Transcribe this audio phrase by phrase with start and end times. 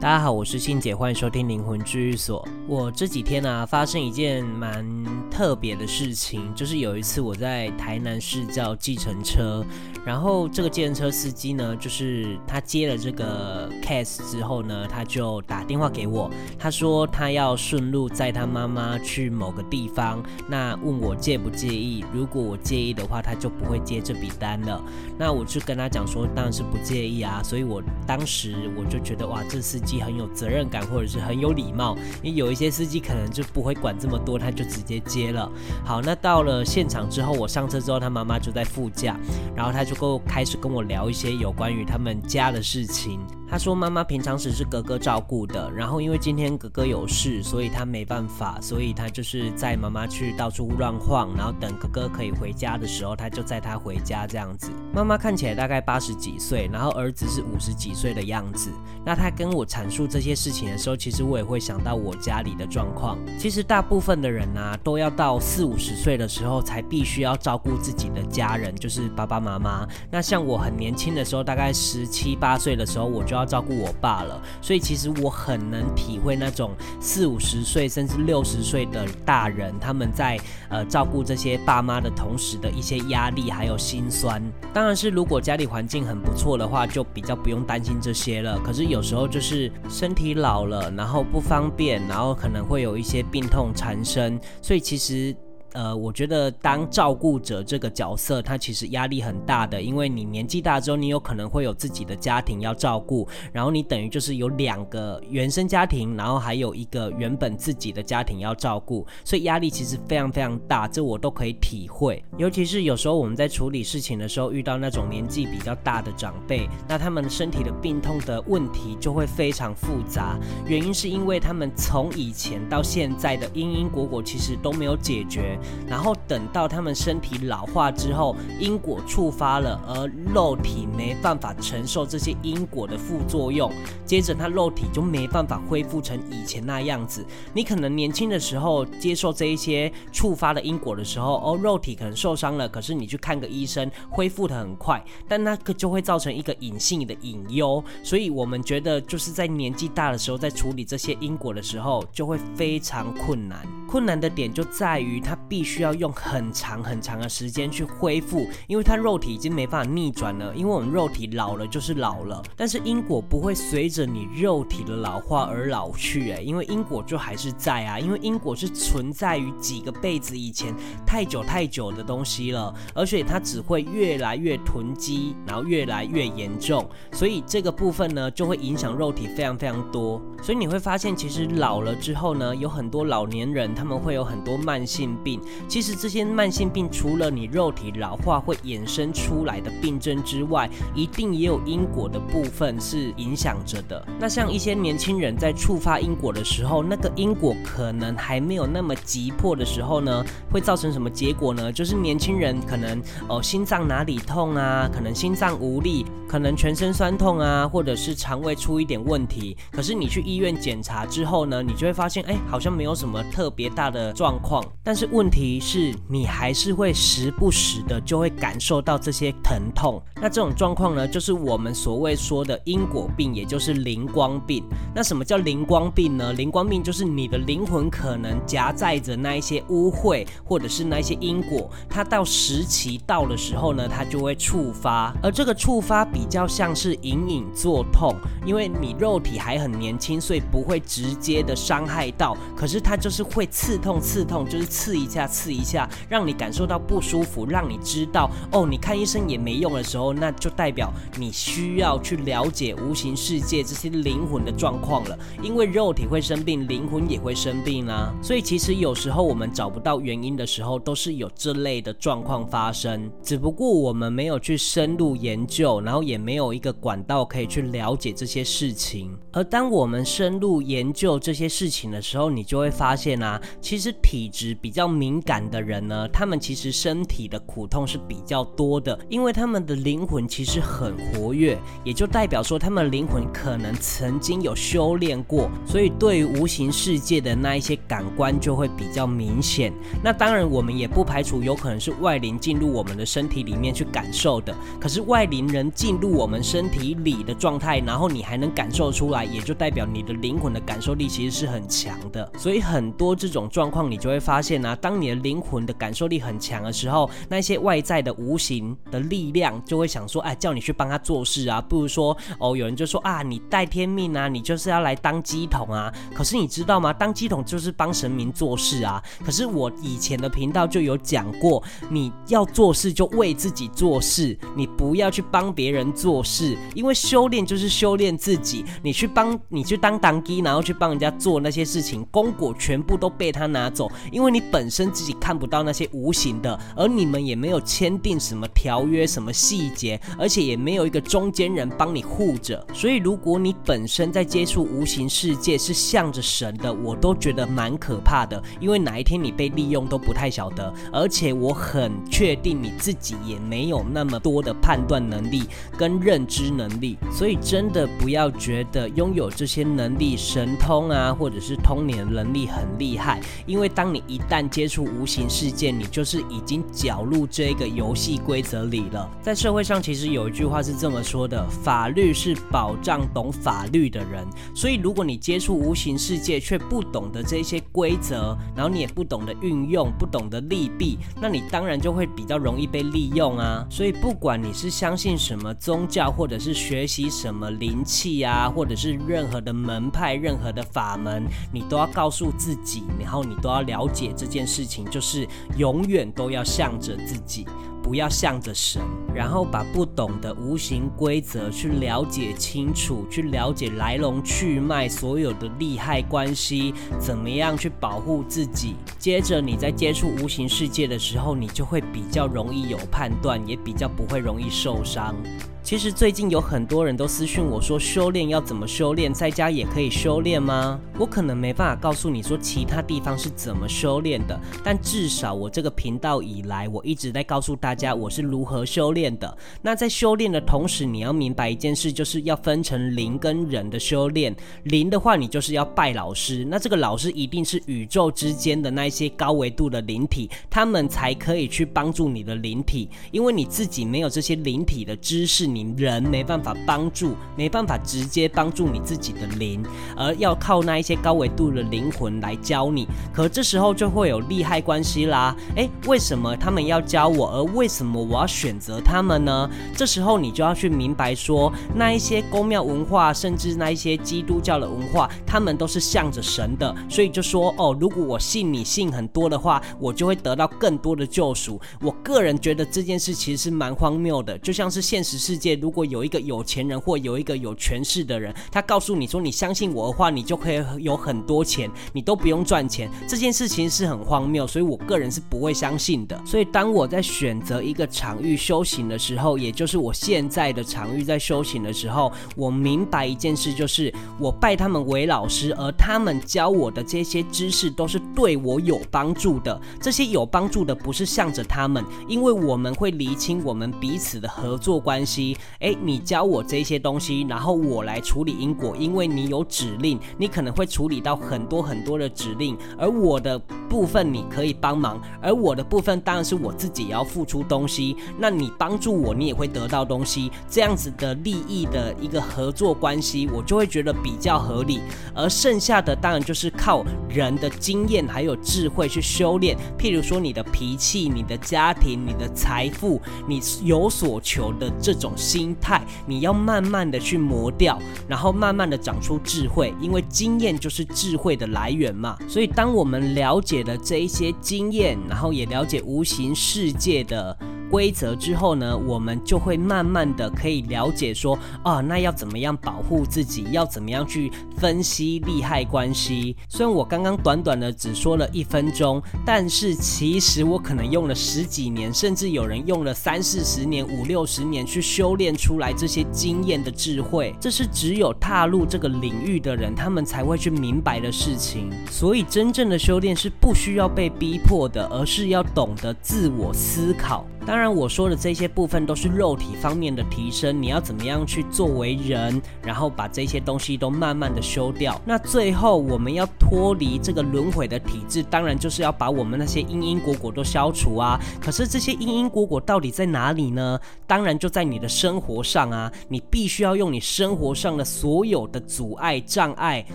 [0.00, 2.48] 大家好，我是信姐，欢迎收听灵魂治愈所。
[2.66, 4.82] 我这几天呢、啊，发生一件蛮
[5.30, 9.62] 特别的事情，就是有一次我在台南市叫计程车，
[10.02, 24.82] 然后这个计程车司机呢，就是他接了这个 case 之后呢，他就打电话给我，他说他要顺路载他妈妈去某个地方，那问我介不介意，如果我介意的话，他就不会接这笔单了。
[25.18, 29.89] 那我就跟他讲说，当然是不介意啊，所以我当时我就觉得哇，这司机。
[29.98, 31.96] 很有责任感，或者是很有礼貌。
[32.22, 35.50] 因为有一些司机可能就不会管这么多，他就直接接了。
[35.82, 39.16] 好，那到了现场之后，我上车之后，他妈妈就在副驾，
[39.56, 43.18] 然后他就够开始跟我聊一些有关于他们家的事情。
[43.50, 54.70] 他说：“妈妈平常时是哥哥照顾的，然后因为今天哥哥有事，所以他没办法，所以他就是载妈妈去到处乱晃，然后等哥哥可以回家的时候，他就载他回家这样子。
[54.94, 58.70] 妈妈看起来大概八十几岁，然后儿子是五十几岁的样子。
[59.04, 63.18] 那他跟我阐述这些事情的时候，其实我也会想到我家里的状况。
[63.36, 69.84] 其实大部分的人啊，都要到四五十岁的时候才必须要照顾自己的家人，就是爸爸妈妈。
[70.08, 80.38] 那像我很年轻的时候，大概十七八岁的时候，我就要。”要照顾我爸了，所以其实我很能体会那种四五十岁甚至六十岁的大人，他们在
[80.68, 84.40] 呃照顾这些爸妈的同时的一些压力还有心酸。
[84.72, 88.58] 当然是如果家里环境很不错的话，就比较不用担心这些了。
[88.64, 95.34] 可是有时候就是身体老了，然后不方便，然后可能会有一些病痛缠身，所以其实。
[95.72, 112.20] 呃，我觉得当照顾者这个角色，他其实压力很大的，因为你年纪大之后，你有可能会有自己的家庭要照顾，然后你等于就是有两个原生家庭，然后还有一个原本自己的家庭要照顾，所以压力其实非常非常大，这我都可以体会。
[112.36, 125.58] 尤其是有时候我们在处理事情的时候，遇到那种年纪比较大的长辈，那他们身体的病痛的问题就会非常复杂，原因是因为他们从以前到现在的因因果果其实都没有解决。
[125.86, 133.70] 然后等到他们身体老化之后，因果触发了，而肉体没办法承受这些因果的副作用，
[134.04, 137.24] 接着他肉体就没办法恢复成以前那样子。
[137.52, 147.82] 你可能年轻的时候接受这一些触发的因果的时候，哦，肉体可能受伤了，可是你去看个医生，恢复得很快，但那个就会造成一个隐性的隐忧。
[148.02, 153.60] 所以我们觉得就是在年纪大的时候，在处理这些因果的时候，就会非常困难。
[153.88, 160.54] 困难的点就在于他必须要用很长很长的时间去恢复，因为他肉体已经没办法逆转了。
[160.54, 167.98] 因为我们肉体老了就是老了，但是因果不会随着你肉体的老化而老去，诶，因为因果就还是在啊。
[167.98, 170.72] 因为因果是存在于几个辈子以前
[171.04, 180.22] 太久太久的东西了，而且它只会越来越囤积，然后越来越严重，所以这个部分呢就会影响肉体非常非常多。
[180.40, 183.74] 所以你会发现，其实老了之后呢，有很多老年人。
[183.80, 194.06] 他们会有很多慢性病，其实这些慢性病除了你肉体老化会衍生出来的病症之外，一定也有因果的部分是影响着的。
[194.18, 201.72] 那像一些年轻人在触发因果的时候，那个因果可能还没有那么急迫的时候呢，会造成什么结果呢？
[201.72, 209.56] 就是年轻人可能哦心脏哪里痛啊，可能心脏无力，可能全身酸痛啊，或者是肠胃出一点问题。
[209.72, 220.00] 可是你去医院检查之后呢，你就会发现，哎，好像没有什么特别大的状况，但是问题是你还是会时不时的就会感受到这些疼痛。
[220.22, 224.62] 那这种状况呢，就是我们所谓说的因果病，也就是灵光病。
[224.94, 226.32] 那什么叫灵光病呢？
[226.34, 235.12] 灵光病就是你的灵魂可能夹载着那一些污秽，或者是那一些因果，它到时期到的时候呢，它就会触发。
[235.20, 238.14] 而这个触发比比较像是隐隐作痛，
[238.44, 243.46] 因为你肉体还很年轻，所以不会直接的伤害到，可是它就是会。
[243.50, 255.18] 刺痛，刺痛，就是刺一下，刺一下，让你感受到不舒服，让你知道哦，你看医生也没用的时候，那就代表你需要去了解无形世界这些灵魂的状况了。
[255.42, 258.14] 因为肉体会生病，灵魂也会生病啊。
[258.22, 269.16] 所以其实有时候我们找不到原因的时候，都是有这类的状况发生，只不过我们没有去深入研究，然后也没有一个管道可以去了解这些事情。
[269.32, 273.40] 而当我们深入研究这些事情的时候，你就会发现啊。
[273.60, 289.72] 其实体质比较敏感的人呢，他们其实身体的苦痛是比较多的，因为他们的灵魂其实很活跃，也就代表说他们灵魂可能曾经有修炼过，所以对于无形世界的那一些感官就会比较明显。
[290.02, 294.52] 那当然，我们也不排除有可能是外灵进入我们的身体里面去感受的。
[294.80, 302.30] 可是外灵人进入我们身体里的状态，然后你还能感受出来，也就代表你的灵魂的感受力其实是很强的。
[302.38, 311.60] 所以很多这种状况，你就会发现啊，当你的灵魂的感受力很强的时候，那些外在的无形的力量就会想说，哎，叫你去帮他做事啊。
[311.60, 315.92] 不如说，哦，有人就说啊，你带天命啊，你就是要来当鸡桶啊。
[316.14, 316.92] 可是你知道吗？
[316.92, 319.02] 当鸡桶就是帮神明做事啊。
[319.24, 328.64] 可是我以前的频道就有讲过，你要做事就为自己做事，你不要去帮别人做事，因为修炼就是修炼自己。
[328.82, 342.64] 你去帮你去当当机，然后去帮人家做那些事情，功果全部都被他拿走，因为你本身自己看不到那些无形的，而你们也没有签订什么条约、什么细节，而且也没有一个中间人帮你护着。
[342.72, 350.72] 所以，如果你本身在接触无形世界是向着神的，我都觉得蛮可怕的，因为哪一天你被利用都不太晓得。
[350.92, 355.44] 而且我很确定你自己也没有那么多的判断能力
[355.80, 369.10] 跟认知能力，所以真的不要觉得拥有这些能力、神通啊，或者是通灵能力很厉害，因为当你一旦接触无形世界，你就是已经搅入这个游戏规则里了。
[369.22, 374.22] 在社会上，其实有一句话是这么说的：法律是保障懂法律的人。
[374.54, 383.66] 所以，如果你接触无形世界却不懂得这些规则，然后你也不懂得运用，不懂得利弊，那你当然就会比较容易被利用啊。
[383.70, 391.22] 所以，不管你是相信什么宗教，或者是学习什么灵气啊，或者是任何的门派、任何的法门，
[391.52, 395.28] 你都要告诉自己，然后你都要了解这件事情，就是
[395.58, 397.46] 永远都要向着自己。
[397.82, 398.82] 不要向着神，
[399.14, 408.76] 然后把不懂的无形规则去了解清楚，去了解来龙去脉，所有的利害关系，怎么样去保护自己。
[408.98, 415.14] 接着你在接触无形世界的时候，你就会比较容易有判断，也比较不会容易受伤。
[415.62, 420.80] 其实最近有很多人都私讯我说，修炼要怎么修炼，在家也可以修炼吗？
[420.98, 429.38] 我可能没办法告诉你说其他地方是怎么修炼的，但至少我这个频道以来，我一直在告诉大家我是如何修炼的。
[429.62, 434.34] 那在修炼的同时，你要明白一件事，就是要分成灵跟人的修炼。
[434.64, 445.50] 灵的话，你就是要拜老师，那这个老师一定是宇宙之间的那些高维度的灵体，他们才可以去帮助你的灵体，因为你自己没有这些灵体的知识。
[445.50, 449.64] 你人没办法帮助，没办法直接帮助你自己的灵，
[449.96, 452.86] 而要靠那一些高维度的灵魂来教你。
[453.12, 455.34] 可这时候就会有利害关系啦。
[455.56, 459.50] 诶，为什么他们要教我，而为什么我要选择他们呢？
[459.76, 466.74] 这时候你就要去明白说，那一些宫庙文化，甚至那一些基督教的文化，他们都是向着神的。
[466.88, 471.60] 所以就说哦，如果我信你信很多的话，我就会得到更多的救赎。
[471.80, 475.56] 我个人觉得这件事其实是蛮荒谬的，就像是现实世界。
[475.56, 482.90] 如果有一个有钱人或有一个有权势的人，他告诉你说，你相信我的话，你就可以有很多钱，你都不用赚钱。
[483.08, 486.20] 这件事情是很荒谬，所以我个人是不会相信的。
[486.26, 499.58] 所以当我在选择一个场域修行的时候，也就是我现在的场域在修行的时候，我明白一件事，就是我拜他们为老师，而他们教我的这些知识都是对我有帮助的。
[499.80, 505.29] 这些有帮助的不是向着他们，因为我们会厘清我们彼此的合作关系。
[505.60, 517.96] 诶，你教我这些东西，然后我来处理因果，因为你有指令，你可能会处理到很多很多的指令，而我的部分你可以帮忙，而我的部分当然是我自己也要付出东西。
[518.18, 524.80] 那你帮助我，你也会得到东西，这样子的利益的一个合作关系，我就会觉得比较合理。
[525.14, 535.12] 而剩下的当然就是靠人的经验还有智慧去修炼，譬如说你的脾气、你的家庭、你的财富、你有所求的这种。
[535.20, 542.16] 心态，你要慢慢的去磨掉，然后慢慢的长出智慧，因为经验就是智慧的来源嘛。
[542.26, 547.36] 所以，当我们了解了这一些经验，然后也了解无形世界的
[547.70, 556.36] 规则之后呢，我们就会慢慢的可以了解说，啊，那要怎么样保护自己，要怎么样去分析利害关系。
[556.48, 567.34] 虽然我刚刚短短的只说了一分钟，但是其实我可能用了十几年，甚至有人用了三四十年、五六十年去修炼出来这些经验的智慧。
[567.40, 571.70] 这是只有踏入这个领域的人，他们才会去明白的事情。
[571.90, 577.24] 所以真正的修炼是不需要被逼迫的，而是要懂得自我思考。
[577.46, 585.00] 当然，我说的这些部分都是肉体方面的提升，你要怎么样去作为人，然后把这些东西都慢慢的修掉。
[585.04, 591.18] 那最后我们要脱离这个轮回的体质，当然就是要把我们那些因因果果都消除啊。
[591.40, 593.80] 可是这些因因果果到底在哪里呢？
[594.06, 599.84] 当然就在你的生活上啊，你必须要用你生活上的所有的阻碍障碍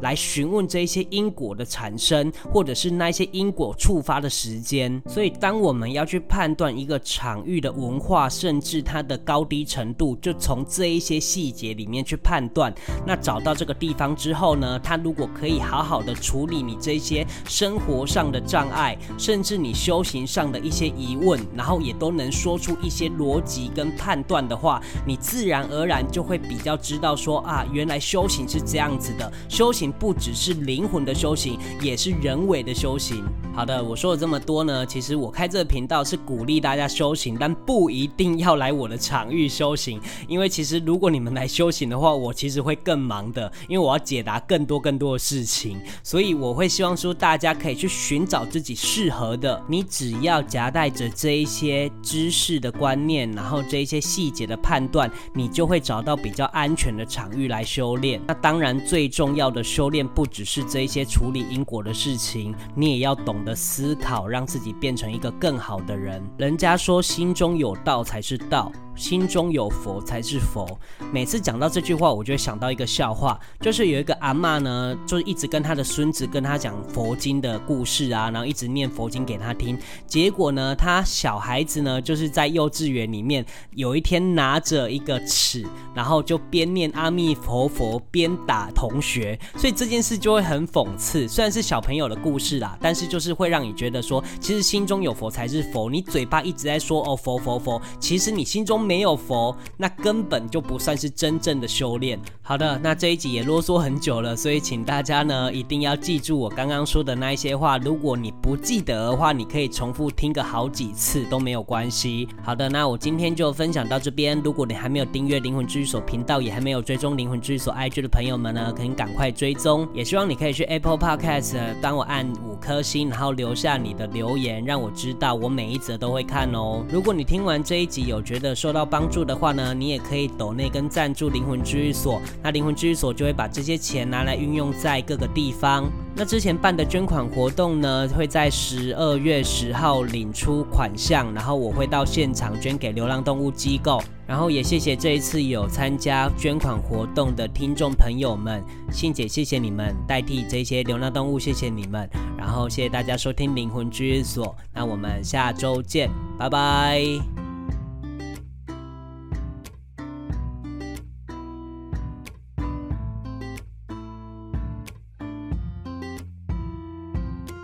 [0.00, 5.02] 来询问这些因果的产生，或者是那些因果触发的时间。
[5.06, 12.70] 所以当我们要去判断一个场域的文化，甚至它的高低程度，就从这一些细节里面去判断。
[13.06, 29.32] 那找到这个地方之后呢，它如果可以好好的处理你这些生活上的障碍，甚至你修行上的一些疑问，然后也都能说出一些逻辑跟判断的话，你自然而然就会比较知道说啊，原来修行是这样子的。
[29.48, 33.24] 修行不只是灵魂的修行，也是人为的修行。
[33.54, 58.20] 好的，我说了这么多呢，其实我开这个频道是鼓励大家修行，但不一定要来我的场域修行，因为其实如果你们来修行的话，我其实会更忙的，因为我要解答更多更多的事情，所以我会希望说大家可以去寻找自己适合的，你只要夹带着这一些知识的观念，然后这一些细节的判断，你就会找到比较安全的场域来修炼。
[58.26, 63.44] 那当然最重要的修炼不只是这一些处理因果的事情，你也要懂。
[63.44, 66.22] 得思考，让自己变成一个更好的人。
[66.38, 68.72] 人家说，心中有道才是道。
[68.96, 70.66] 心中有佛才是佛。
[71.12, 79.76] 每次讲到这句话，我就会想到一个笑话，就是有一个阿嬷呢，就一直跟他的孙子跟他讲佛经的故事啊，然后一直念佛经给他听。
[80.06, 91.26] 结果呢，他小孩子呢，就是在幼稚园里面，有一天拿着一个尺，然后就边念阿弥陀佛边打同学，所以这件事就会很讽刺。
[91.26, 95.90] 虽然是小朋友的故事啦，但是就是会让你觉得说，其实心中有佛才是佛。
[95.90, 98.83] 你嘴巴一直在说哦佛佛佛，其实你心中。
[98.84, 102.20] 没有佛，那根本就不算是真正的修炼。
[102.42, 107.78] 好的，那这一集也啰嗦很久了，所以请大家呢一定要记住我刚刚说的那一些话。
[107.78, 112.28] 如果你不记得的话，你可以重复听个好几次都没有关系。
[112.42, 114.38] 好的，那我今天就分享到这边。
[114.44, 119.88] 如果你还没有订阅灵魂居所频道，也还没有追踪灵魂居所 IG 的朋友们呢，可以赶快追踪。
[119.94, 126.84] 也希望你可以去 Apple Podcast 帮我按五颗星，然后留下你的留言，让我知道我每一则都会看哦。
[126.90, 135.90] 如果你听完这一集有觉得说，到帮助的话呢，你也可以抖内跟赞助灵魂治愈所，那灵魂治愈所就会把这些钱拿来运用在各个地方。
[136.16, 144.00] 那之前办的捐款活动呢，会在十二月十号领出款项，然后我会到现场捐给流浪动物机构。
[144.26, 157.43] 然后也谢谢这一次有参加捐款活动的听众朋友们，信姐谢谢你们，代替这些流浪动物谢谢你们，然后谢谢大家收听灵魂治愈所，那我们下周见，拜拜。